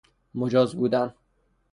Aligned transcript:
مجاز 0.35 0.75
بودن 0.75 1.13